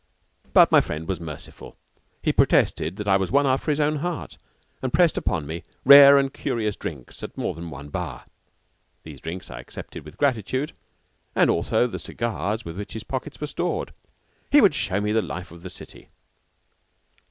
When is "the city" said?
15.61-16.09